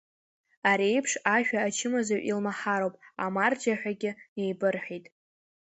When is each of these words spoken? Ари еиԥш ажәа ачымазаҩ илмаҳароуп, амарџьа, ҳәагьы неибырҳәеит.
Ари 0.69 0.87
еиԥш 0.91 1.13
ажәа 1.35 1.59
ачымазаҩ 1.67 2.21
илмаҳароуп, 2.31 2.95
амарџьа, 3.23 3.79
ҳәагьы 3.79 4.11
неибырҳәеит. 4.35 5.05